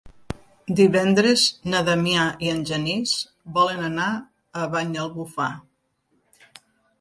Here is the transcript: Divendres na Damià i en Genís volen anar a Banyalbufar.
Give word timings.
Divendres 0.77 1.43
na 1.73 1.81
Damià 1.89 2.23
i 2.45 2.49
en 2.53 2.63
Genís 2.69 3.13
volen 3.59 3.85
anar 3.91 4.09
a 4.63 4.65
Banyalbufar. 4.73 5.51